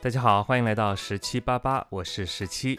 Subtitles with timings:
[0.00, 2.78] 大家好，欢迎来到十七八八，我是十七。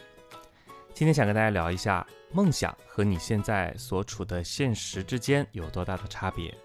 [0.93, 6.57] 今天想跟大家聊一下梦想和你现在所处的现实之间有多大的差别。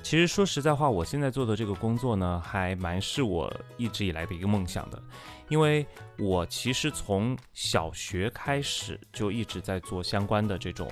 [0.00, 5.02] 其实说实在话，我现在做的这个工作呢，还蛮是我一直以来的一个梦想的，
[5.48, 5.84] 因为
[6.20, 10.88] 我其实从小学开始就一直在做相关的这种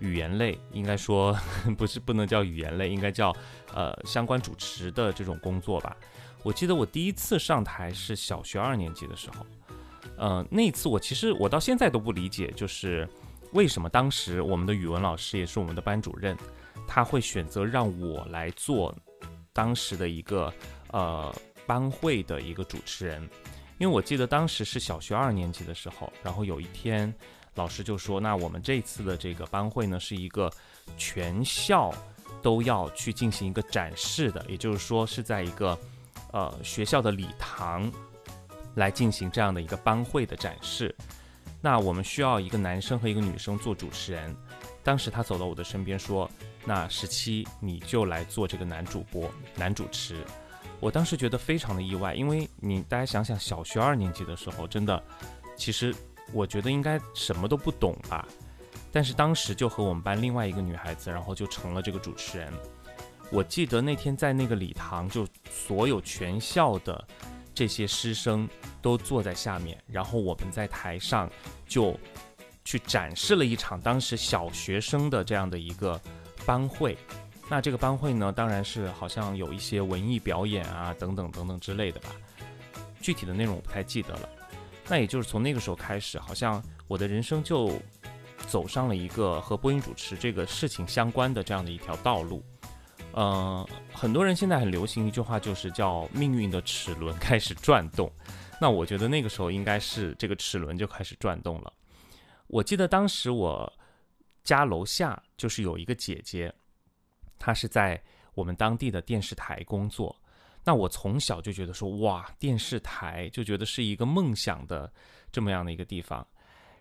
[0.00, 1.34] 语言类，应该说
[1.78, 3.34] 不是不能叫语言类，应该叫
[3.72, 5.96] 呃相关主持的这种工作吧。
[6.46, 9.44] 我记得我第一次上台是小学二年级的时候，
[10.16, 13.08] 呃，那一次我其实我到现在都不理解，就是
[13.52, 16.38] 为什么当时我们的语文老师也是我们的班主任。
[16.86, 18.94] 他会选择让我来做
[19.52, 20.54] 当时的一个
[20.92, 21.34] 呃
[21.66, 23.20] 班会的一个主持人，
[23.78, 27.12] 因为我记得当时是小学二年级的时候，然后有一天
[27.56, 30.48] 老师就说：“那我们这次的这个班会呢，是一个
[30.96, 31.92] 全校
[32.40, 35.76] 都要去进行一个展示的，也就是说是在一个
[36.36, 37.90] 呃学校的礼堂
[38.74, 40.94] 来进行这样的一个班会的展示。
[41.62, 44.36] 那我们需要一个男生和一个女生做主持人。
[44.84, 46.30] 当时他走到我的身边说。”
[46.68, 50.24] 那十七，你就来做这个男主播、男主持。
[50.80, 55.00] 我当时觉得非常的意外，因为你大家想想，小学二年级的时候，真的，
[55.56, 55.94] 其实
[56.32, 58.26] 我觉得应该什么都不懂吧。
[58.90, 62.52] 但是当时就和我们班另外一个女孩子，然后就成了这个主持人。
[63.30, 67.06] 我记得那天在那个礼堂，就所有全校的
[67.54, 68.48] 这些师生
[68.80, 71.30] 都坐在下面，然后我们在台上
[71.66, 71.98] 就
[72.64, 76.00] 去展示了一场当时小学生的这样的一个。
[76.44, 76.96] 班会，
[77.50, 82.10] 那这个班会呢，当然是好像有一些文艺表演啊，等等等等之类的吧。
[83.00, 84.28] 具体的内容我不太记得了。
[84.86, 87.72] 那也就是从那个时候开始，好像我的人生就
[88.46, 92.44] 走上了一个和播音主持这个事情相关的这样的一条道路。
[93.16, 98.10] 嗯，很多人现在很流行一句话，就是叫命运的齿轮开始转动。
[98.60, 101.72] 那我觉得那个时候应该是这个齿轮就开始转动了。
[102.46, 103.72] 我记得当时我。
[104.46, 106.54] 家楼下就是有一个姐姐，
[107.36, 108.00] 她是在
[108.32, 110.14] 我们当地的电视台工作。
[110.62, 114.92] 那我从小就觉得说，哇，电视台就觉得是一个梦想的
[115.32, 116.24] 这么样的一个地方。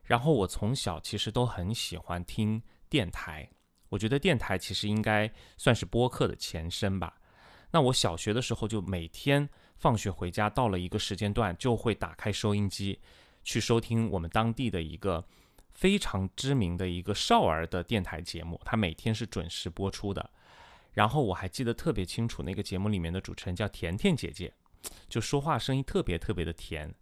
[0.04, 3.50] 然后我从小其实都很喜欢听电台，
[3.90, 7.18] 我觉得电台其实应该算是播客的前身吧。
[7.72, 9.48] 那我小学的时候就每天
[9.78, 13.00] 放学回家，到了一个时间段就会打开收音机
[13.44, 15.24] 去收听我们当地的一个。
[15.76, 20.30] 非常知名的一个少儿的电台节目，它每天是准时播出的。
[20.94, 24.54] 然后我还记得特别清楚，那个节目里面的主持人叫甜甜姐姐，
[25.10, 26.96] 就说话声音特别特别的甜。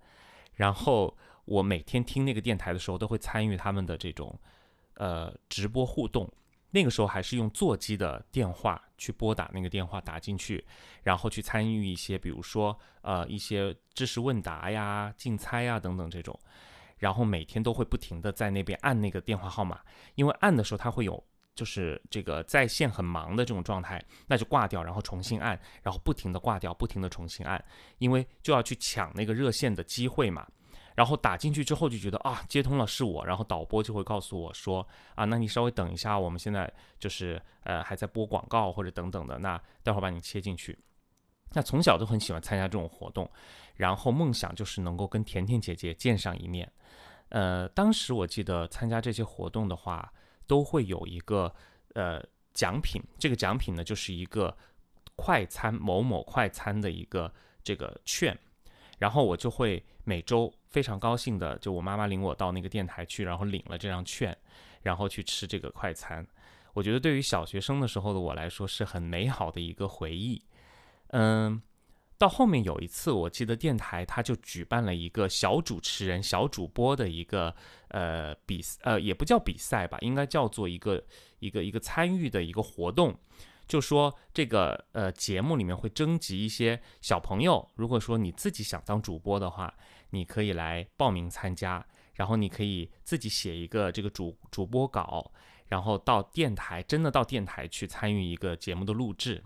[0.55, 1.15] 然后
[1.45, 4.35] 我每天听那个电台的时候，都会参与他们的这种
[4.95, 6.27] 呃直播互动。
[6.75, 10.65] 那个时候还是用座机的电话去拨打那个电话打进去，
[11.03, 16.37] 然后去参与一些，比如说呃一些知识问答呀、竞猜呀等等这种。
[16.97, 19.81] 然后每天都会不停的在那边按那个电话号码，
[20.15, 21.23] 因为按的时候它会有
[21.53, 27.63] 就是这个在线很忙的这种状态，那就挂掉，然后重新按，然后不停的挂掉，不停的重新按，
[27.99, 30.47] 因为就要去抢那个热线的机会嘛。
[30.95, 40.77] 然后打进去之后就觉得啊接通了是我，然后导播就会告诉我说啊那你稍微等一下，我们现在就是呃还在播广告或者等等的，那待会儿把你切进去。
[41.55, 43.29] 那从小都很喜欢参加这种活动，
[43.75, 46.71] 然后梦想就是能够跟甜甜姐姐见上一面。
[47.29, 50.11] 呃，当时我记得参加这些活动的话，
[50.47, 51.53] 都会有一个
[51.93, 54.55] 呃奖品，这个奖品呢就是一个
[55.15, 57.31] 快餐某某快餐的一个
[57.63, 58.37] 这个券，
[58.99, 64.37] 然后我就会每周非常高兴的，就我妈妈领我到那个电台去，然后领了这张券，
[64.81, 66.25] 然后去吃这个快餐。
[66.73, 70.43] 我觉得对于小学生的时候的我来说是很美好的一个回忆，
[71.07, 71.61] 嗯。
[72.15, 77.53] 到后面有一次，我记得电台他就举办了一个小主持人、小主播的一个
[77.89, 81.03] 呃比呃也不叫比赛吧，应该叫做一个
[81.39, 83.13] 一个一个参与的一个活动。
[83.73, 89.73] 就说这个呃节目里面会征集一些小朋友，如果说你自己想当主播的话，
[90.11, 91.83] 你可以来报名参加，
[92.13, 95.31] 然后你可以自己写一个这个主主播稿，
[95.65, 99.43] 然后到电台真的到电台去参与一个节目的录制。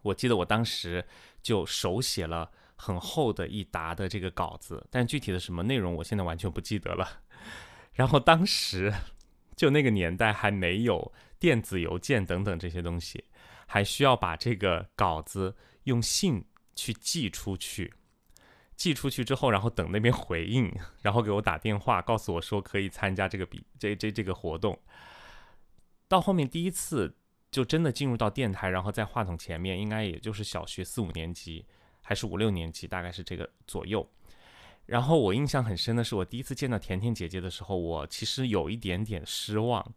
[0.00, 1.04] 我记得我当时
[1.42, 7.06] 就手写了很厚的一沓的这个稿子，但具体的什么内容我现在完全不记得了。
[7.92, 8.90] 然后当时
[9.54, 13.24] 就那个年代还没有电子邮件等等这些东西，
[13.66, 15.54] 还需要把这个稿子
[15.84, 16.44] 用信
[16.74, 17.92] 去寄出去。
[18.76, 20.72] 寄出去之后，然后等那边回应，
[21.02, 24.78] 然后给我打电话告诉我说可以参加这个比这这这个活动。
[26.08, 27.16] 到后面第一次。
[27.48, 31.64] 就真的进入到电台，然后在话筒前面，应该也就是小学四五年级，
[32.02, 34.06] 还是五六年级，大概是这个左右。
[34.84, 39.94] 然后我印象很深的是，我第一次见到甜甜姐姐的时候，我其实有一点点失望，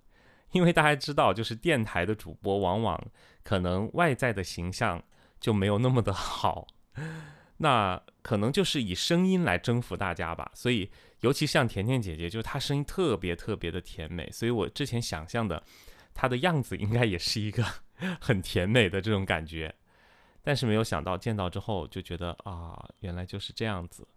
[0.52, 3.00] 因为大家知道，就是电台的主播往往
[3.44, 5.04] 可能外在的形象
[5.40, 6.68] 就没有那么的好，
[7.58, 10.52] 那可能就是以声音来征服大家吧。
[10.54, 10.90] 所以，
[11.22, 15.62] 尤其像甜甜姐姐，就是她声音特别特别的甜美，所以我之前想象的
[16.14, 17.64] 她的样子应该也是一个
[18.20, 19.74] 很甜美的这种感觉，
[20.42, 24.08] 但是没有想到见到之后就觉得啊，原来就是这样子。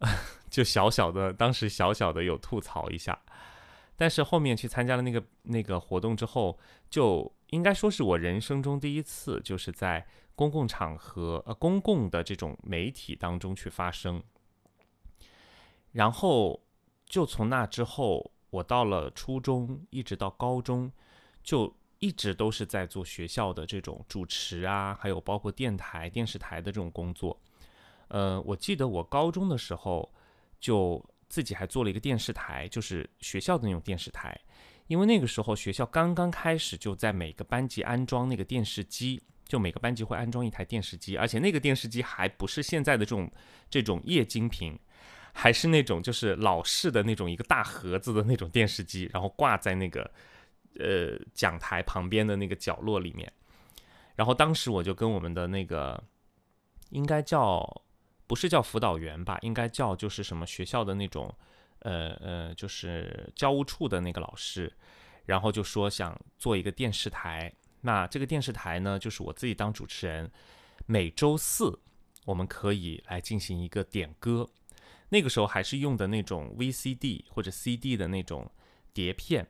[0.50, 3.16] 就小小的，当时小小的有吐槽一下，
[4.02, 6.58] 但是后面去参加了那个那个活动之后，
[6.90, 10.04] 就应该说是我人生中第一次，就是在
[10.34, 14.20] 公共场合呃公共的这种媒体当中去发声。
[15.92, 16.60] 然后
[17.06, 20.90] 就从那之后，我到了初中一直到高中，
[21.44, 27.40] 就一直都是在做学校的这种主持啊，还有包括电台、电视台的这种工作。
[28.08, 30.12] 呃，我记得我高中的时候，
[30.58, 31.00] 就
[31.32, 34.38] 自己还做了一个电视台，就是学校的那种电视台。
[34.86, 43.32] 因为那个时候学校刚刚开始，就在每个班级安装那个电视机，就每个班级会安装一台电视机，而且那个电视机还不是现在的这种
[43.70, 44.78] 这种液晶屏，
[45.32, 50.02] 还是那种就是老式的那种一个大盒子的那种电视机，然后挂在那个
[50.78, 53.32] 呃讲台旁边的那个角落里面。
[54.14, 56.04] 然后当时我就跟我们的那个
[56.90, 57.81] 应该叫。
[58.32, 61.30] 不是叫辅导员吧，应该叫就是什么学校的那种，
[61.80, 64.72] 呃呃，就是教务处的那个老师，
[65.26, 67.52] 然后就说想做一个电视台。
[67.82, 70.32] 那这个电视台呢，就是我自己当主持人，
[70.86, 71.78] 每周四
[72.24, 74.48] 我们可以来进行一个点歌。
[75.10, 78.50] 那个时候还是用的那种 VCD 或者 CD 的那种
[78.94, 79.46] 碟片。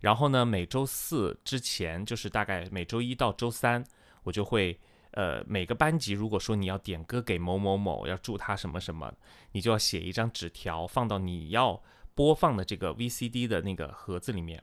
[0.00, 3.84] 然后呢，每周四之前，就是大概每周一到周三，
[4.24, 4.80] 我就会。
[5.12, 9.12] 呃，每个班级如果说你要点歌给某某某，要祝他什么什么，
[9.52, 11.82] 你就要写一张纸条放到你要
[12.14, 14.62] 播放的这个 VCD 的那个盒子里面，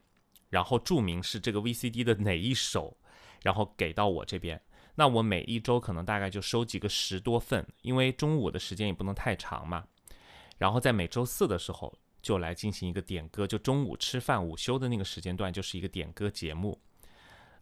[0.49, 2.95] 然后注明是这个 VCD 的哪一首，
[3.41, 4.61] 然后给到我这边。
[4.95, 9.85] 那我每一周可能大概就收集个十多份，因为中午的时间也不能太长嘛。
[10.57, 16.79] 然后在每周四的时候就来进行一个点歌，就中午吃饭午休的那个时间段就是一个点歌节目。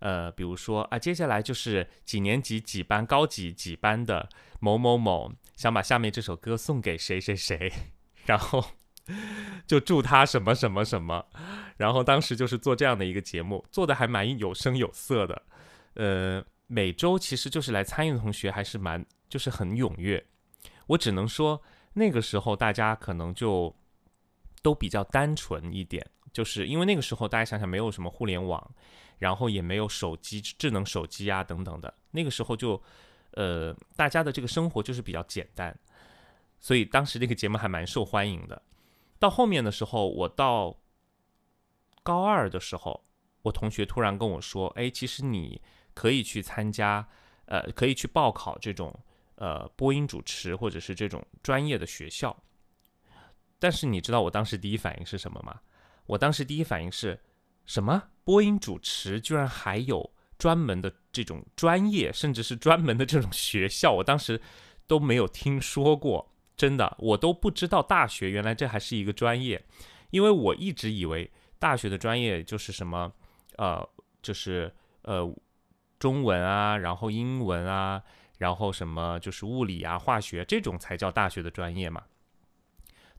[0.03, 4.27] 呃，比如说啊，接下来就是几年级几班高几几班的
[4.59, 7.71] 某某某，想把下面这首歌送给谁谁谁，
[8.25, 8.61] 然后
[9.65, 11.25] 就祝他什么什么什么，
[11.77, 15.41] 然后当时就是做这样的一个节目，做的还蛮有声有色的。
[15.93, 20.21] 呃，每周其实就是来参与的同学还是蛮就是很踊跃，
[20.87, 21.61] 我只能说
[21.93, 23.73] 那个时候大家可能就
[24.61, 28.69] 都比较单纯一点，就是因为那个时候大家想想没有什么互联网。
[29.23, 32.83] 然后也没有手机、智能手机啊等等的，那个时候就，
[33.31, 35.73] 呃，大家的这个生活就是比较简单，
[36.59, 38.61] 所以当时这个节目还蛮受欢迎的。
[39.19, 40.77] 到后面的时候，我到
[42.03, 43.05] 高二的时候，
[43.43, 45.61] 我同学突然跟我说：“哎，其实你
[45.93, 47.07] 可以去参加，
[47.45, 48.93] 呃，可以去报考这种
[49.35, 52.35] 呃播音主持或者是这种专业的学校。”
[53.57, 55.61] 但是你知道我当时第一反应是什么吗？
[56.07, 57.17] 我当时第一反应是。
[57.65, 64.41] 什么播音主持居然还有专门的这种专业，甚至是专门的这种学校，我当时
[64.87, 69.63] 都没有听说过，真的，我都不知道大学原来这还是一个专业，
[70.09, 73.11] 因为我一直以为大学的专业就是什么，
[73.57, 73.87] 呃，
[74.21, 74.73] 就是
[75.03, 75.33] 呃
[75.99, 78.03] 中文啊，然后英文啊，
[78.37, 82.03] 然后什么就是物理啊、化学这种才叫大学的专业嘛。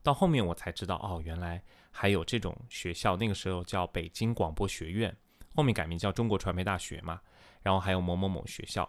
[0.03, 1.63] 到后面我才知道，哦，原来。
[1.97, 5.15] 还有这种学校，那个时候叫北京广播学院，
[5.55, 7.21] 后面改名叫中国传媒大学嘛。
[7.63, 8.87] 然后还有某某某学校，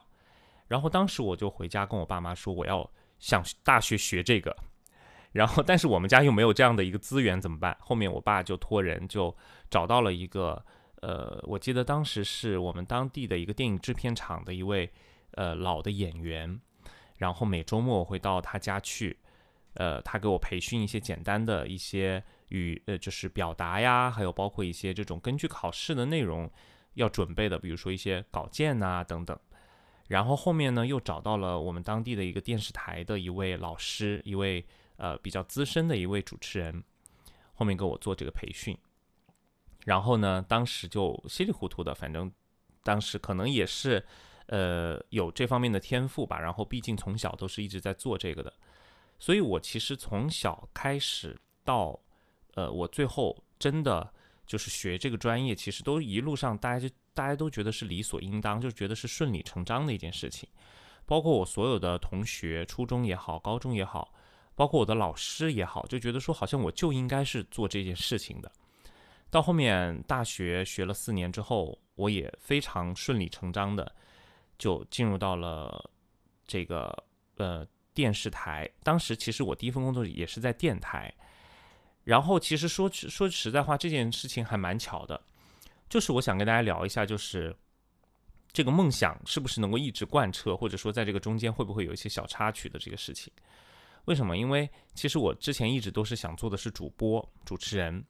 [0.67, 4.55] 然后当时我就回家跟我爸妈说，我要想大学学这个。
[5.31, 7.77] 然后但是我们家又没有这样的一个资源，怎么办？
[7.81, 9.35] 后面我爸就托人就
[9.71, 10.63] 找到了一个，
[11.01, 14.91] 呃，我记得当时是我们当地的一个电影制片厂的一位
[15.35, 16.61] 呃老的演员，
[17.19, 19.17] 然后每周末我会到他家去，
[19.75, 22.21] 呃，他给我培训一些简单的一些。
[22.49, 26.49] 与呃，就是表达呀，还有包括一些这种根据考试的内容
[26.95, 29.37] 要准备的，比如说一些稿件呐等等。
[30.09, 34.65] 然后后面呢，又找到了我们当地的一个电视台的一位老师，一位
[34.97, 36.85] 呃比较资深的一位主持人，
[37.55, 38.79] 后面给我做这个培训。
[39.85, 42.31] 然后呢，当时就稀里糊涂的，反正
[42.85, 44.07] 当时可能也是
[44.47, 46.38] 呃有这方面的天赋吧。
[46.38, 48.53] 然后毕竟从小都是一直在做这个的，
[49.19, 52.00] 所以我其实从小开始到。
[52.57, 54.11] 呃，我最后真的
[54.47, 60.49] 就是学这个专业，其实都一路上大家就大家都觉得是理所应当，就觉得是顺理成章的一件事情。
[61.05, 64.11] 包括我所有的同学，初中也好，高中也好，
[64.55, 68.51] 包括我的老师也好，就觉得说好像我就应该是做这件事情的。
[69.29, 73.95] 到后面大学学了四年之后，我也非常顺理成章的
[74.57, 75.91] 就进入到了
[76.47, 77.05] 这个
[77.37, 78.67] 呃电视台。
[78.83, 81.13] 当时其实我第一份工作也是在电台。
[82.07, 85.21] 然后其实说说实在话，这件事情还蛮巧的，
[85.89, 87.53] 就是我想跟大家聊一下，就是
[88.53, 93.33] 这个梦想是不是能够一直贯彻，或者说在这个中间会不会有一些小插曲的这个事情。
[94.05, 94.37] 为什么？
[94.37, 98.05] 因为其实我之前一直都是想做的是主播、主持人。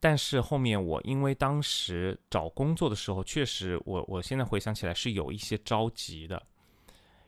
[0.00, 6.42] 但是后面我因为当时找工作的时候，确实我我现在回想起来是有一些着急的，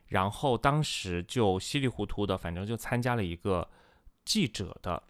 [0.06, 3.68] 然后当时就稀里糊涂的，反正就参加了一个
[4.24, 5.02] 记者的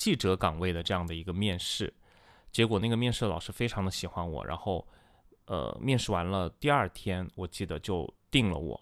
[0.00, 1.92] 记者岗位的这样的一个面试，
[2.50, 4.88] 结果那个面试老师非常的喜欢我，然后
[5.44, 8.80] 呃面试完了第二天我记得就定了我，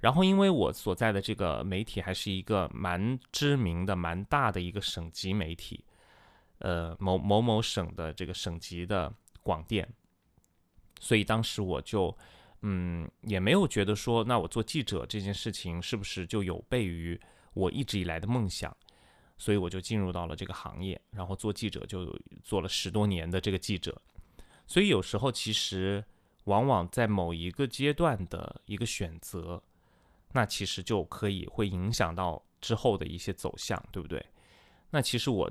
[0.00, 5.84] 然后因为我所在的这个媒体还是一个蛮知名的、蛮大的一个省级媒体。
[6.60, 9.86] 呃，某某某省的这个省级的广电，
[10.98, 12.16] 所以当时我就，
[12.62, 17.20] 嗯，也没有觉得说，那我做记者这件事情是不是就有悖于
[17.52, 18.74] 我一直以来的梦想？
[19.36, 22.14] 所以我就进入到了这个行业，然后做记者就
[22.44, 24.00] 做了十多年的这个记者。
[24.66, 26.04] 所以有时候其实
[26.44, 29.62] 往往在某一个阶段的一个选择，
[30.32, 34.24] 那其实就可以会影响到之后的一些走向，对不对？
[34.90, 35.50] 那其实我。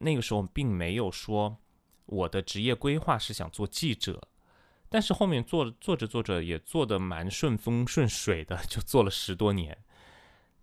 [0.00, 1.56] 那个时候并没有说
[2.06, 4.20] 我的职业规划是想做记者，
[4.88, 9.84] 但是后面做做着做着也做得蛮顺风顺水的，就做了十多年。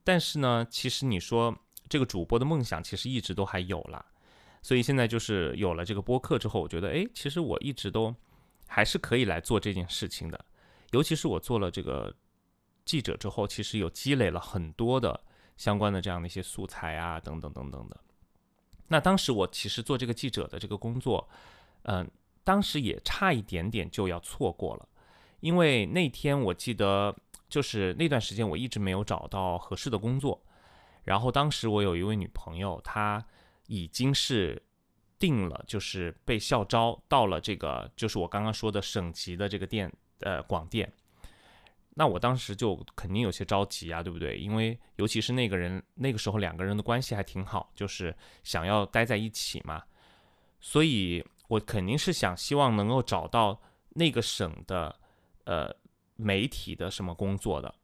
[0.03, 1.57] 但是呢，其实你说
[1.91, 4.05] 这个主播的梦想其实一直都还有了，
[4.61, 8.15] 所以现在就是有了这个播客之后，我觉得哎，其实我一直都
[8.65, 10.45] 还是可以来做这件事情的。
[10.91, 12.15] 尤其是我做了这个
[12.85, 15.19] 记者之后，其实有积累了很多的
[15.57, 17.99] 相关的这样的一些素材啊，等等等等的。
[18.87, 21.27] 那当时我其实做这个记者的这个工作，
[21.81, 22.09] 嗯，
[22.45, 24.87] 当时也差一点点就要错过了，
[25.41, 27.13] 因为那天我记得
[27.49, 30.41] 就是那段时间我一直没有找到合适的工作，
[31.03, 33.25] 然后当时我有一位女朋友，她
[33.67, 34.61] 已经是
[35.17, 40.91] 定了，就是被校招到了这个就是我刚刚说的省级的这个电呃广电。
[41.93, 44.37] 那我当时就肯定有些着急啊，对不对？
[44.37, 49.83] 因为尤其是那个人那个时候两个人的关系还挺好，就是想要待在一起嘛，
[50.61, 54.97] 所以我肯定是想希望能够找到那个省的
[55.43, 55.69] 呃
[56.15, 57.75] 媒体的什么工作的。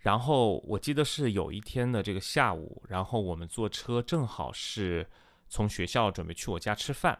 [0.00, 5.08] 然后我记得是有一天的这个下午，然后我们坐车正好是
[5.48, 7.18] 从学校准备去我家吃饭，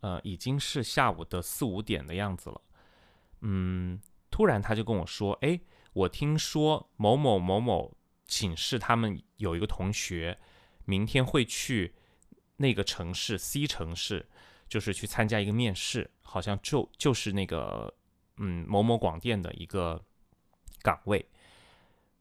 [0.00, 2.60] 呃，已经是下午的四五点的样子了，
[3.40, 4.00] 嗯。
[4.34, 5.60] 突然他就跟我说：“哎，
[5.92, 7.94] 我听说某某某某
[8.26, 10.38] 寝室他们有一个同学，
[10.86, 11.94] 明天会去
[12.56, 14.26] 那个城市 C 城市，
[14.66, 17.92] 就是去参加一个面试，好像就就是那个
[18.38, 20.02] 嗯某某广电的一个
[20.80, 21.28] 岗位。”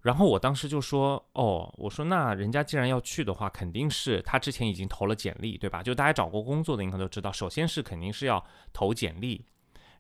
[0.01, 5.84] 然后我当时就说：“哦，我说那人家既然要去的话，肯定是他之前已经投了简历，对吧？
[5.84, 8.43] 就大家找过工作的应该都知道，首先是肯定是要
[8.74, 9.46] 投简历。”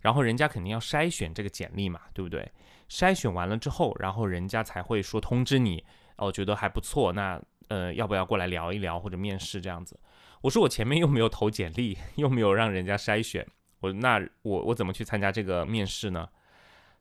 [0.01, 2.51] 然后人家肯定要筛选这个简历嘛，对不对？
[2.89, 5.83] 筛选完了之后，然后人家才会说通知你，
[6.17, 9.99] 哦，觉得还不错，那呃，要不要过来聊一聊或者面试这样子？
[10.41, 13.47] 我说我前面又没有投简历，又没有让人家筛选，
[13.79, 16.27] 我那我我怎么去参加这个面试呢？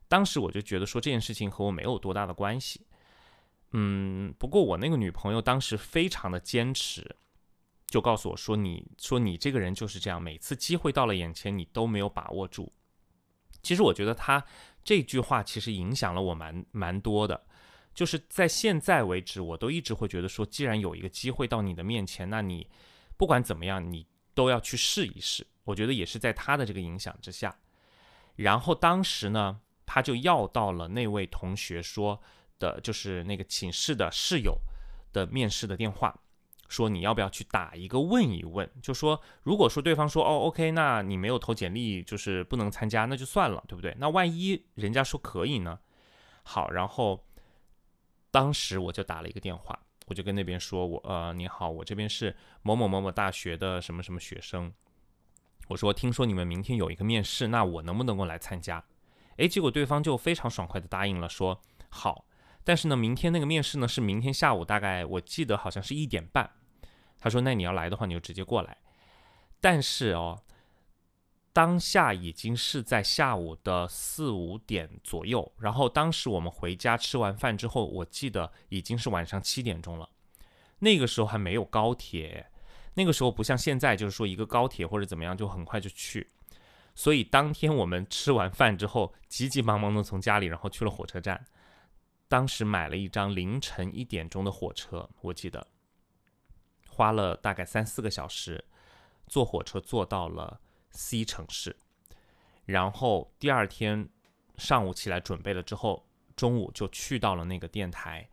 [0.07, 2.85] 当时我就觉得说这件事情和我没有多大的关系，
[3.71, 7.15] 嗯，不过我那个女朋友当时非常的坚持，
[7.87, 12.71] 就告诉我说，你说你这个人就是这样，每次机会到了眼前，你都没有把握住。
[13.61, 14.43] 其实我觉得他
[14.83, 17.45] 这句话其实影响了我蛮蛮多的，
[17.93, 22.67] 就是在现在为止，我都一直会觉得说，既然有一个机会到你的面前，那你
[23.15, 25.45] 不管怎么样，你都要去试一试。
[25.63, 27.55] 我觉得也是在他的这个影响之下，
[28.35, 32.19] 然后当时呢，他就要到了那位同学说
[32.61, 34.57] 的，就是那个寝室的室友
[35.11, 36.17] 的面试的电话。
[36.69, 38.65] 说你要不要去打一个问一问？
[38.81, 43.93] 就说如果说对方说哦，OK，那你没有投简历，就是不能参加，那就算了，对不对？
[43.99, 45.77] 那万一人家说可以呢？
[46.43, 47.25] 好，然后
[48.31, 54.71] 当时我就打了一个电话，我就跟那边说，我呃，你好，我这边是某某某某大学的什么什么学生，
[55.67, 58.81] 我说听说你们明天有一个面试，那我能不能够来参加？
[59.35, 62.23] 诶，结果对方就非常爽快的答应了，说好，
[62.63, 66.49] 但是呢，明天那个面试呢是明天下午大概我记得好像是一点半。
[67.19, 68.77] 他说：“那你要来的话，你就直接过来。
[69.59, 70.41] 但是哦，
[71.53, 80.09] 当下已经是在下午的四五点左右，然后当时我们回家吃完饭之后，我记得已经是晚上七点钟了。
[80.79, 82.47] 那个时候还没有高铁，
[82.95, 86.27] 那个时候不像现在，就是说一个高铁或者怎么样就很快就去。
[86.95, 91.45] 所以当天我们吃完饭之后，急急忙忙的从家里，然后去了火车站。
[92.31, 95.67] 当时买了一张凌晨一点钟的火车，我记得
[96.87, 98.63] 花了大概三四个小时，
[99.27, 100.61] 坐火车坐到了。
[100.93, 101.73] C 城市，
[102.65, 104.09] 然后第二天
[104.57, 108.29] 上午起来准备了之后，中午就去到了那个电台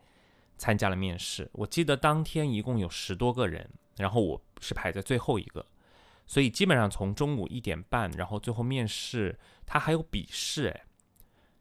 [0.57, 1.49] 参加了面试。
[1.53, 5.65] 我记得当天一共有十多个人，然后我是排在最后一个，
[6.25, 10.85] 所以基本上从中午一点半，然后最后面试，他还有笔试，哎，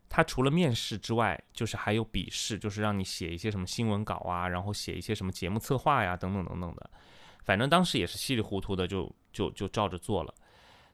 [0.09, 6.91] 他除了面试之外，就是还有笔试，就是让你写一些什么新闻稿啊，然后写一些什么节目策划呀，等等等等的。
[7.45, 10.35] 反正当时也是稀里糊涂的就就就照着做了。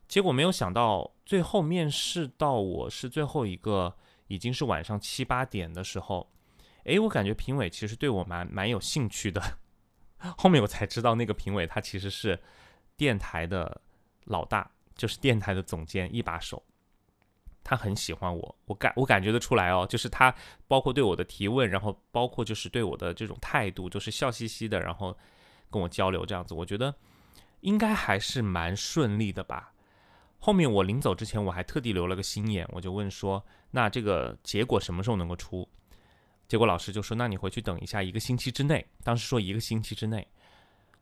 [0.06, 6.30] 结果没有想到，最后面试到我是最后一个，已经是晚上七八点的时候，
[6.84, 9.40] 诶，我感觉评委其实对我蛮蛮有兴趣的。
[10.36, 12.38] 后面我才知道，那个评委他其实是
[12.96, 13.80] 电台的
[14.24, 16.62] 老大，就是电台的总监一把手，
[17.64, 20.32] 他很喜欢我，我感我感觉得出来哦，就是他
[20.68, 25.16] 包括对我的提问，然后包括就是对我的这种态度，就是笑嘻嘻的，然后
[25.70, 26.94] 跟我交流这样子，我觉得
[27.62, 29.72] 应该还是蛮顺利的吧。
[30.38, 33.42] 后面我临走之前，我还特地留了个心眼，我就问说
[33.72, 35.66] ：“那这个结果什么时候能够出？”
[36.46, 40.28] 结果老师就说：“那你回去等一下，一个星期之内。”当时说一个星期之内，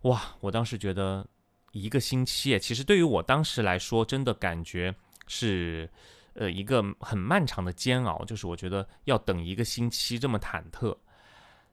[0.02, 0.36] 哇！
[0.38, 1.26] 我当时觉得
[1.72, 4.94] 一个星期，其实对于我当时来说，真的感觉
[5.26, 5.90] 是
[6.34, 10.96] 呃一个很漫长的煎熬，就是我觉得要等一个星期这么忐忑。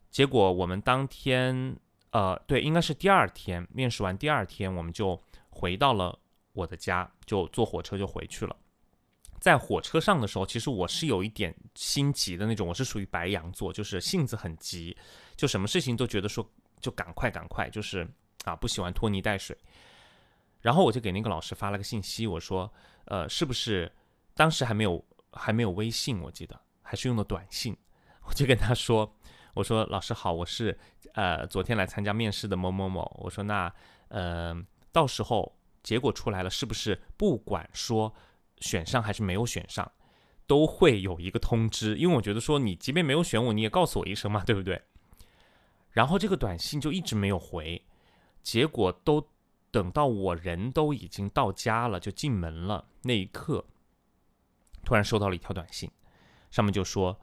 [0.09, 1.75] 结果我们当天，
[2.11, 6.17] 呃，对，应该是第二天面试完，第二天我们就回到了。
[6.53, 8.53] 我的家就坐火车就回去了，
[9.39, 14.97] 在火车上的时候，其实我是有一点心急的那种，我是属于白羊座，就是性子很急，
[15.37, 16.45] 就什么事情都觉得说
[16.81, 18.05] 就赶快赶快，就是
[18.43, 19.55] 啊不喜欢拖泥带水。
[20.59, 22.69] 然后我就给那个老师发了个信息，我说
[23.05, 23.89] 呃是不是
[24.39, 27.75] 当时还没有还没有微信，我记得还是用的短信，
[28.23, 29.13] 我就跟他说
[29.53, 30.79] 我说老师好，我是
[31.13, 33.73] 呃昨天来参加面试的某某某，我说那
[34.07, 34.55] 呃
[34.93, 35.53] 到时候。
[35.81, 38.13] 结果出来了，是不是不管说
[38.57, 39.89] 选上还是没有选上，
[40.45, 41.95] 都会有一个通知？
[41.95, 44.79] 因为我觉得说你即便没有选我，你也告诉我一声嘛，对不对？
[45.91, 47.81] 然后这个短信就一直没有回，
[48.43, 49.25] 结果都
[49.71, 53.65] 等到我人都已经到家了，就进门了那一刻，
[54.83, 55.89] 突然收到了一条短信，
[56.51, 57.19] 上面就说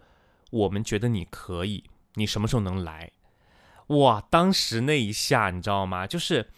[0.51, 3.11] 我们觉得你可以，你什么时候能来？
[3.89, 4.21] 哇！
[4.31, 6.07] 当时那一下你知道吗？
[6.07, 6.51] 就是。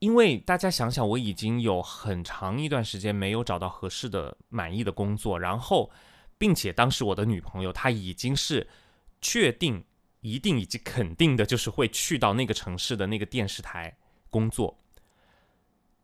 [0.00, 5.90] 因为大家想想，我已经有很长一段时间没有找到合适的、满意的工作，然后，
[6.38, 8.68] 并且当时我的女朋友她已经是
[9.20, 9.84] 确定、
[10.20, 13.98] 一定以及肯定的，就是会去到那个城市的那个电视台
[14.30, 14.78] 工作。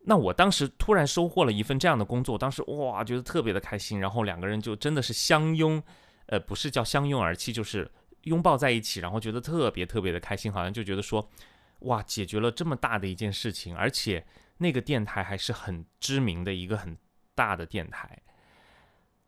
[0.05, 5.81] 那我当时突然收获了一份这样的工作，当时哇，觉得特别的开心，然后两个人就真的是相拥，
[6.27, 7.91] 呃，不是叫相拥而泣，就是
[8.21, 11.29] 拥抱在一起，然后觉得特别特别的开心，好像就觉得说。
[11.79, 14.25] 哇，解决了这么大的一件事情，而且
[14.57, 16.97] 那个电台还是很知名的一个很
[17.35, 18.19] 大的电台。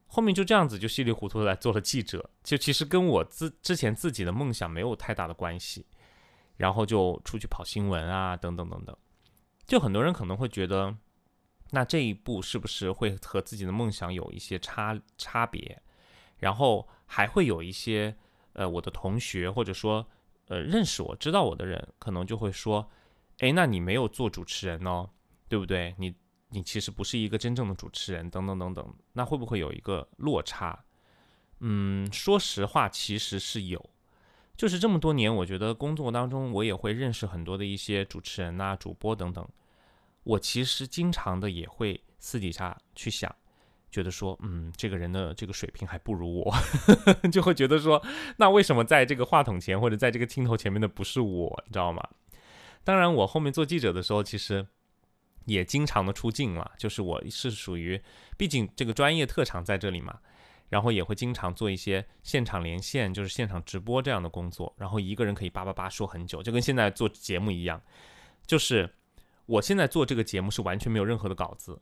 [0.08, 5.86] 后面就这样子就稀里糊涂的来做了记者，就其实跟我自之前自己的梦想没有太大的关系。
[6.56, 8.98] 然后就出去跑新闻啊，等等等等。
[9.68, 10.98] 就很多人可能会觉得，
[11.72, 15.80] 那这一步是不是会和自己的梦想有一些差差别？
[16.38, 18.16] 然后还会有一些
[18.54, 20.08] 呃，我的同学或者说。
[20.50, 22.90] 呃，认识我知道我的人，可能就会说，
[23.40, 25.10] 哎，那你没有做主持人哦，
[25.50, 25.94] 对不对？
[25.98, 26.16] 你
[26.48, 30.86] 你其实不是一个真正的主持人，等等等等，那会不会有一个落差？
[31.60, 33.90] 嗯，说实话，其实是有，
[34.58, 39.48] 就是这么多年，我觉得工作当中，我也会认识很多的一些主持人呐、主播等等，
[40.24, 43.34] 我其实经常的也会私底下去想。
[43.90, 46.54] 觉得说，嗯，这个人的这个水平还不如我，
[47.32, 48.04] 就会觉得说，
[48.36, 52.06] 那为什么在这个话筒前或者在这个镜头前面的不是我，你知道吗？
[52.84, 54.68] 当然，我后面做记者的时候，其实
[55.46, 58.00] 也经常的出镜了，就是我是属于，
[58.38, 60.20] 毕竟这个专业特长在这里嘛，
[60.70, 67.82] 然后也会经常做一些现场连线，就是现场直播这样的工作，然后一个人可以叭叭叭说很久，就跟现在做节目一样，
[68.46, 68.90] 就是
[69.46, 71.82] 我现在做这个节目是完全没有任何的稿子。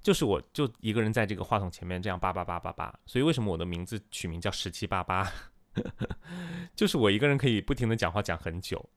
[0.00, 5.28] 就是我就一个人在这个话筒前面这样叭叭叭叭叭，所以为什么我的名字取名叫十七八八？
[6.76, 8.88] 就是我一个人可以不停的讲话讲很久。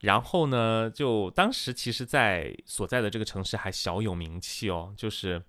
[0.00, 5.40] 然后呢，就当时其实，在所在的这个城市还小有名气哦，就是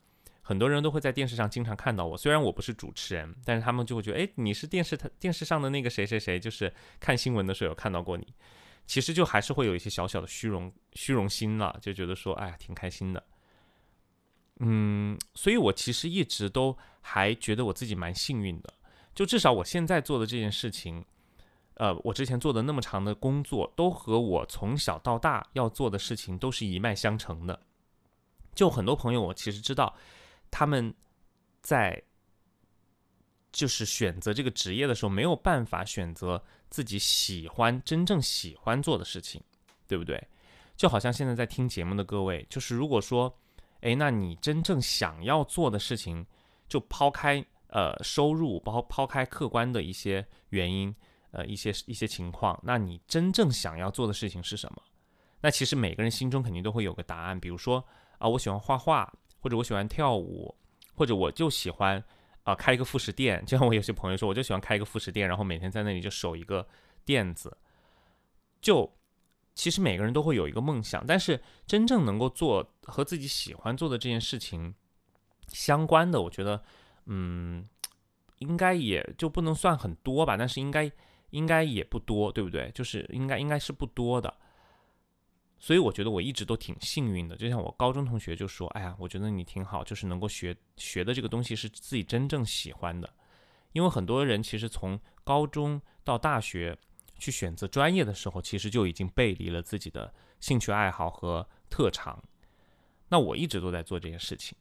[0.47, 8.31] 很多人都会在电视上经常看到我，虽然我不是主持人，但是他们就会觉得，哎，你是电视台电视上的那个谁谁谁，就是看新闻的时候有看到过你。
[8.85, 13.23] 其实就还是会有一些小小的虚荣虚荣心了，就觉得说，哎呀，挺开心的。
[14.59, 18.71] 嗯，所以我其实一直都还觉得我自己蛮幸运的，
[19.15, 21.03] 就至少我现在做的这件事情，
[21.73, 27.59] 呃，我之前做的那么长的工作，都和我从小到大要做的事情都是一脉相承的。
[28.53, 29.93] 就很多朋友，我其实知道，
[30.55, 30.93] 他们
[31.61, 32.01] 在
[33.51, 39.43] 就是选择这个职业的时候，没有办法选择自己喜欢、真正喜欢做的事情，
[39.85, 40.15] 对不对？
[40.77, 43.37] 就好像现在在听节目的各位，就是如果说。
[43.81, 46.25] 哎，那你真正想要做的事情，
[46.67, 50.95] 就抛开呃收入，抛抛开客观的一些原因，
[51.29, 54.81] 呃一些一些情况，那你真正想要做的事情是什么？
[55.41, 57.39] 那其实每个人心中肯定都会有个答案。
[57.39, 57.85] 比如说
[58.17, 59.13] 啊，我喜欢画画，
[59.45, 60.55] 或者我喜欢跳舞，
[60.95, 62.03] 或者我就喜欢
[62.45, 63.45] 啊开一个副食店。
[63.45, 66.67] 就像我有些朋友说，我就喜欢开一个副食店，然后每天在那里就守一个
[67.05, 67.55] 店子，
[68.59, 68.91] 就。
[69.53, 74.75] 其实每个人都会有一个梦想，但是真正能够做和自己喜欢做的这件事情
[75.47, 76.61] 相关的，我觉得，
[77.05, 77.65] 嗯，
[78.39, 80.91] 应该也就不能算很多吧，但是应该
[81.29, 82.69] 应该也不多，对不对？
[82.75, 84.35] 就是应该应该是不多的。
[85.65, 87.35] 所以我觉得我一直都挺幸运的。
[87.35, 93.11] 就像我高中同学就说：“哎呀，我觉得你挺好，就是能够学学的这个东西是自己真正喜欢的。”
[93.73, 96.77] 因为很多人其实从高中到大学。
[97.17, 102.21] 去选择专业的时候，其实就已经背离了自己的兴趣爱好和特长。
[103.07, 104.53] 那我一直都在做这件事情。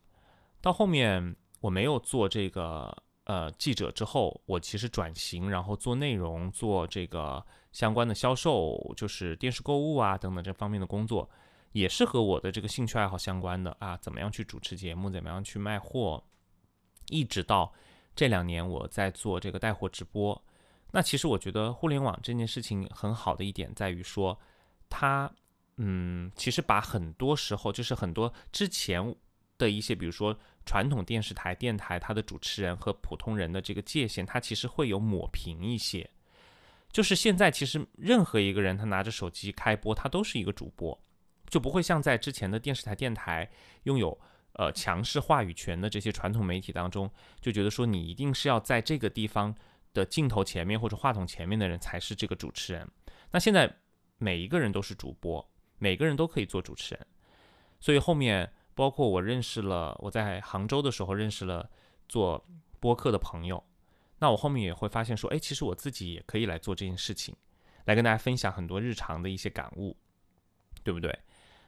[0.61, 11.29] 到后面我没有做这个呃记者之后，我其实转型，然后做内容，做这个相关的销售，就是电视购物啊等等这方面的工作，
[11.73, 13.97] 也是和我的这个兴趣爱好相关的啊。
[13.97, 16.23] 怎么样去主持节目，怎么样去卖货，
[17.09, 17.73] 一直到
[18.15, 20.41] 这两年我在做这个带货直播。
[20.93, 24.39] 那其实我觉得互联网这件事情很好的一点在于说，
[24.89, 25.29] 它，
[25.79, 29.17] 嗯，其实把很多时候就是很多之前
[29.59, 36.09] 的一些，比如说传统电视台、电台，它的主持人和普通人的这个界限，它其实会有抹平一些。
[36.95, 40.99] 就是现在其实任何一个人他拿着手机开播，他都是一个主播，
[41.51, 43.51] 就不会像在之前的电视台、电台
[43.83, 44.19] 拥有
[44.55, 49.55] 呃强势话语权的这些传统媒体当中，就觉得说你一定是要在这个地方。
[49.95, 52.85] 的镜头前面或者话筒前面的人才是这个主持人。
[53.31, 53.73] 那现在
[54.19, 57.07] 每一个人都是主播，每个人都可以做主持人。
[57.79, 61.71] 所以后面包括我认识了，我在杭州的时候认识了
[62.09, 62.45] 做
[62.81, 63.63] 播客的朋友。
[64.25, 67.37] 那我后面也会发现说，哎，其实我自己也可以来做这件事情，
[67.85, 69.95] 来跟大家分享很多日常的一些感悟，
[70.83, 71.15] 对不对？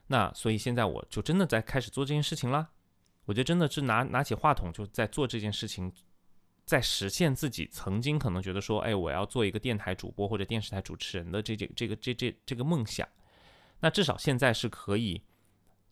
[0.07, 2.69] 那所以现在我就真的在开始做这件事情啦。
[3.25, 5.93] 我就真的是拿拿起话筒就在做这件事情。
[6.65, 13.07] 在实现自己曾经可能觉得说，哎，我要做一个电台主播或者电视台主持人的这这这个这这这个梦想，
[13.81, 15.21] 那至少现在是可以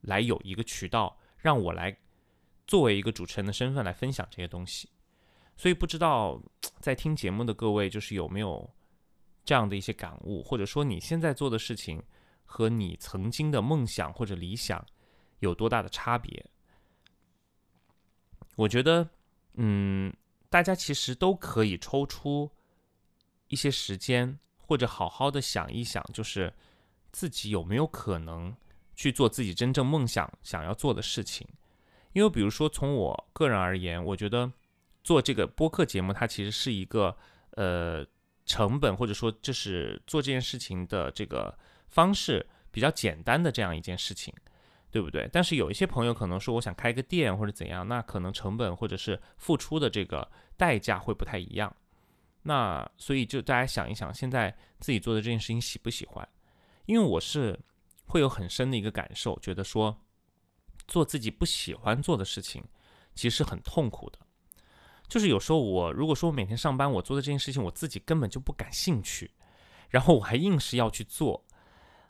[0.01, 1.95] 来有一个渠道让我来
[2.65, 4.89] 作为一个主持人的身份来分享这些东西。
[5.55, 6.41] 所以不知道
[6.79, 8.69] 在听节目的各位就是有没有
[9.43, 12.03] 这样的一些感悟，或者说你现在做的事情
[12.43, 14.85] 和你曾经的梦想或者理想
[15.39, 16.45] 有多大的差别？
[18.55, 19.09] 我觉得，
[19.53, 20.13] 嗯。
[20.47, 22.49] 大家其实都可以抽出
[23.49, 26.53] 一些时间，或者好好的想一想，就是
[27.11, 28.55] 自己有没有可能
[28.95, 31.45] 去做自己真正梦想想要做的事情。
[32.13, 34.49] 因为，比如说从我个人而言，我觉得
[35.05, 37.15] 做这个播客节目，它其实是一个
[37.51, 38.03] 呃
[38.45, 41.55] 成本，或者说就是做这件事情的这个
[41.87, 44.33] 方式比较简单的这样一件事情。
[44.91, 45.29] 对不对？
[45.29, 51.75] 但是有一些朋友可能说，我想开个店或者怎样，那可能成本或者是付出的这个代价会不太一样。
[52.43, 56.25] 那所以就大家想一想，现在自己做的这件事情喜不喜欢？
[56.85, 57.59] 因为我是
[58.05, 60.01] 会有很深的一个感受，觉得说
[60.87, 62.63] 做自己不喜欢做的事情，
[63.13, 64.19] 其实很痛苦的。
[65.07, 69.31] 就是有时候我如果说我每天上班，我做的这件事情我自己根本就不感兴趣，
[69.89, 71.43] 然后我还硬是要去做，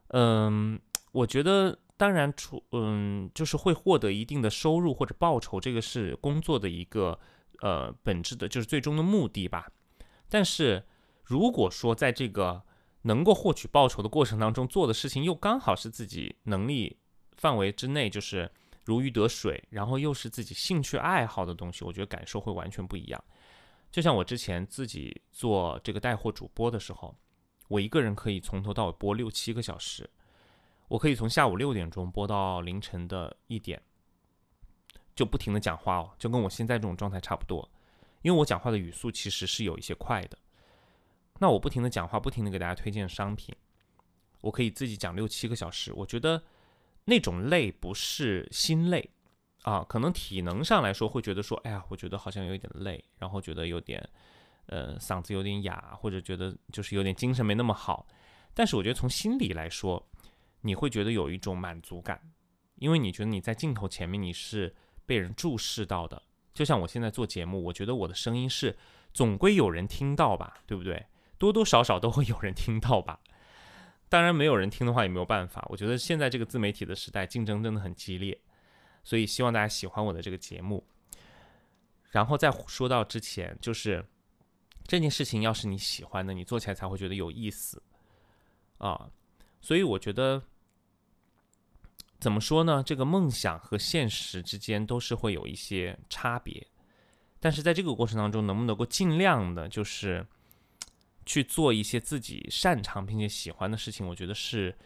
[0.07, 0.79] 嗯，
[1.11, 1.79] 我觉得。
[1.97, 7.17] 当然，出嗯，就是会获得一定的收入或者报酬，这个是工作的一个
[7.61, 9.69] 呃本质的，就是最终的目的吧。
[10.27, 10.83] 但是，
[11.23, 12.61] 如果说在这个
[13.03, 16.97] 能够获取报酬的过程当中做的事情，又刚好是自己能力
[17.37, 18.51] 范围之内，就是
[18.85, 23.21] 如鱼得水，然后又是自己兴趣爱好的东西，我觉得感受会完全不一样。
[23.91, 27.13] 就像我之前自己做这个带货主播的时候，
[27.67, 30.09] 我一个人可以从头到尾播六七个小时。
[30.87, 33.81] 我可以从下午六点钟播到凌晨的一点，
[35.15, 37.67] 就不停的讲话哦，就跟我现在这种状态差不多。
[38.21, 40.37] 因为我讲话的语速其实是有一些快的，
[41.39, 43.55] 那我不停的讲话，不停的给大家推荐商品，
[44.41, 45.91] 我可以自己讲六七个小时。
[45.93, 46.43] 我觉得
[47.05, 49.09] 那种累不是心累
[49.61, 54.07] 啊，可能体能上来说会觉得说，哎呀，我觉得好像有一点累，然后觉得有点
[54.67, 58.07] 呃嗓子有点哑，或者觉得就是有点精神没那么好。
[58.53, 60.07] 但是我觉得从心理来说，
[60.61, 62.19] 你会觉得有一种满足感，
[62.75, 66.21] 因为你觉得你在镜头前面你是被人注视到的。
[66.53, 68.77] 就像我现在做节目，我觉得我的声音是
[69.13, 71.05] 总归有人听到吧，对不对？
[71.37, 73.19] 多多少少都会有人听到吧。
[74.09, 75.65] 当然没有人听的话也没有办法。
[75.69, 78.39] 我觉得现在这个自媒体的时代，竞争真的很激烈，
[79.03, 80.85] 所以希望大家喜欢我的这个节目。
[82.11, 84.05] 然后再说到之前，就是
[84.87, 87.81] 这件事情要是你喜欢的，你做起来才会觉得有意思
[88.77, 89.09] 啊。
[89.61, 90.43] 所以我觉得。
[92.17, 92.81] 怎么说呢？
[92.83, 96.65] 这个梦想和现实之间都是会有一些差别，
[97.39, 100.25] 但是在这个过程当中，能不能够尽量的，就是
[101.25, 104.77] 去做一些自己擅长并且喜欢的事情，我觉得是，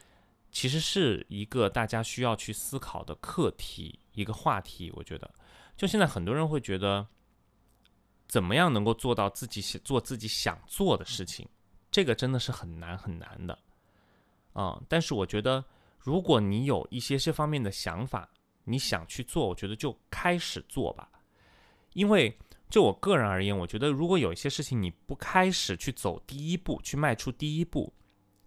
[0.52, 4.92] 其实是一个大家需要去思考的课题，一个话题。
[4.96, 5.30] 我觉得，
[5.76, 7.08] 就现在很多人会觉得，
[8.28, 11.48] 怎么样能够做到自己想做自己想做的事情，
[11.92, 13.60] 这个真的是很难很难的，
[14.54, 14.82] 啊！
[14.88, 15.64] 但是我觉得。
[16.02, 18.28] 如果你有一些这方面的想法，
[18.64, 21.10] 你想去做，我觉得就开始做吧。
[21.92, 22.36] 因为
[22.70, 27.94] 就我个人而言，我觉得如果有一些事情你不开始去走第一步，去迈出第一步，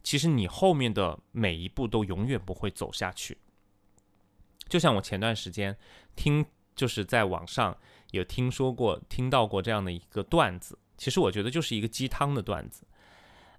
[0.03, 3.37] 其实你后面的每一步都永远不会走下去。
[4.69, 5.77] 就像我前段时间
[6.15, 7.77] 听，就是在网上
[8.13, 12.87] 有听说过、听到过这样的一个段子，其实我觉得就是一个鸡汤的段子。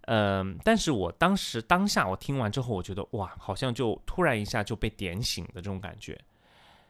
[0.06, 6.20] 嗯，但是我当时当下我听完之后，我觉得哇，好像就突然一下就被点醒的这种感觉。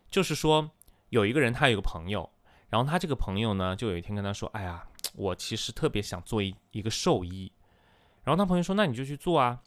[0.09, 0.71] 就是说，
[1.09, 2.29] 有一个人他有个朋友，
[2.73, 4.83] 然后他这个朋友呢，就有一天跟他说：“哎呀，
[5.13, 7.51] 我其实特别想做一一个兽医。”
[8.25, 9.61] 然后他朋友说：“那你就去做啊，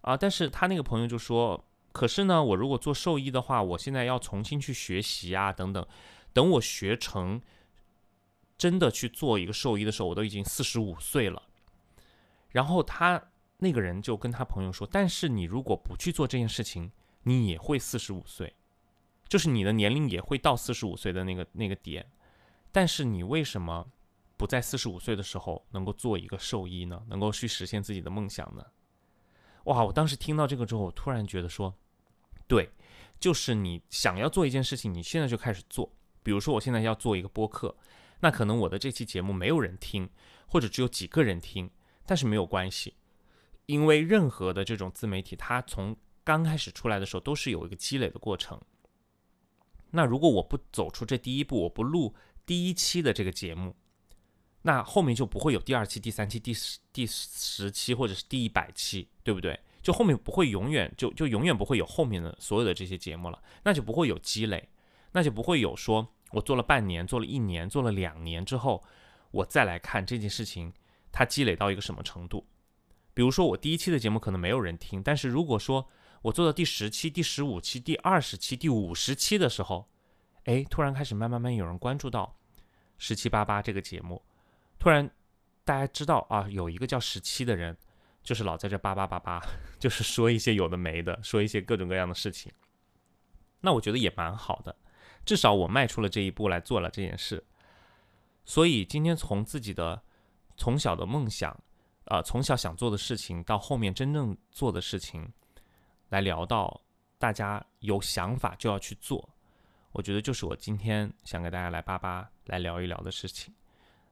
[0.00, 5.86] 啊！”但是他那个朋友就说：“可是呢，我如果做兽医的话，我现在要重新去学习啊，等等。
[6.32, 7.40] 等我学成，
[8.58, 11.40] 真的去做一个兽医的时候，我都已经四十五岁了。”
[12.50, 13.22] 然后他
[13.58, 16.90] 那个人就跟他朋友说：“但是你如果不去做这件事情，
[17.22, 18.52] 你也会四十五岁，
[19.28, 22.04] 就是你的年龄也会到四十五岁的那个那个点。
[22.72, 23.86] 但是你为什么
[24.36, 27.00] 不在四十五岁的时候能够做一个兽医呢？
[27.08, 28.64] 能够去实现自己的梦想呢？”
[29.66, 29.84] 哇！
[29.84, 31.72] 我当时听到这个之后，我突然觉得说
[32.48, 32.68] ：“对，
[33.20, 35.92] 就是你想要做一件事情，你现在就开始做。
[36.22, 37.76] 比如说，我现在要做一个播客，
[38.18, 40.10] 那可能我的这期节目没有人听，
[40.48, 41.70] 或者只有几个人听。”
[42.04, 42.94] 但是没有关系，
[43.66, 48.60] 因为任何的这种自媒体，它从刚开始出来的时候都是有一个积累的过程。
[49.92, 52.12] 那如果我不走出这第一步，我不录
[52.46, 53.76] 第一期的这个节目，
[54.62, 59.58] 那后面就不会有第二期、第三期、第十、第十期或者是第一百期，对不对？
[59.82, 64.68] 就后面不会永远就就永远不会有后面的所有的这些节目了，那就不会有积累，
[65.12, 68.82] 那就不会有说我做了半年、做了一年、做了两年之后，
[69.30, 70.72] 我再来看这件事情。
[71.14, 72.46] 它积累到一个什么程度？
[73.12, 75.86] 比如说，我第一期的节目可能没有人听，但是如果说
[76.22, 79.91] 我做到第十期、第十五期、第二十期、第五十期的时候，
[80.44, 82.36] 哎，突然开始慢慢慢有人关注到
[82.98, 84.22] 十七八八这个节目，
[84.78, 85.10] 突然
[85.64, 87.76] 大家知道啊，有一个叫十七的人，
[88.22, 89.40] 就是老在这八八八八，
[89.78, 92.52] 就是说一些有的没的，说一些各种各样的事情。
[93.60, 94.76] 那我觉得也蛮好的，
[95.24, 97.44] 至少我迈出了这一步来做了这件事。
[98.44, 100.02] 所以今天从自己的。
[100.54, 101.58] 从小的梦想，
[102.04, 105.32] 啊，从小想做的事情，到后面真正做的事情，
[106.10, 106.82] 来聊到
[107.18, 109.30] 大家有想法就要去做，
[109.92, 113.54] 我觉得就是我今天想给大家来叭叭来聊一聊的事情。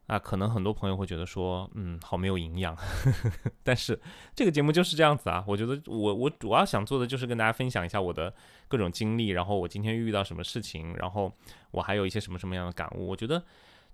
[0.06, 2.76] 啊，可能很多朋友会觉得说，嗯，好没有营养，
[3.62, 3.96] 但是
[4.34, 5.44] 这个节目就是这样子啊。
[5.46, 8.34] 我觉得我我主要想做的就是跟大家分享一下我的
[8.66, 11.32] 各种经历，然后我今天遇到什么事情，然后
[11.70, 13.38] 我还有一些什么什么样的感悟，我觉得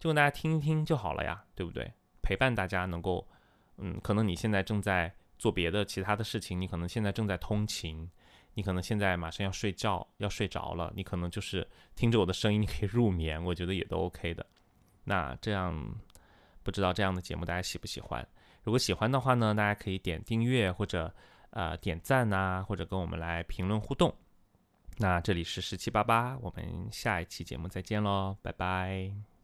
[0.01, 1.92] 就跟大家听一听就好了呀，对不对？
[2.22, 3.29] 陪伴大家能够，
[3.77, 8.11] 嗯，可能你现在正在做别的其他的事情，你可能现在正在通勤，
[8.57, 14.45] 你可能现在马上要睡觉，要睡着了，你可能就是听着我的声音，你可以入眠，我觉得也都 OK 的。
[15.05, 15.79] 那这样，
[16.62, 18.27] 不知道这样的节目大家喜不喜欢？
[18.62, 21.14] 如果喜欢的话呢，大家可以点订阅或者
[21.51, 24.12] 呃点赞呐，或者跟我们来评论互动。
[24.97, 29.36] 那这里是十七八八，我们下一期节目再见喽，拜拜。